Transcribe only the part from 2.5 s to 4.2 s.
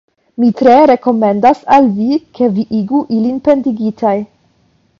vi igu ilin pendigitaj.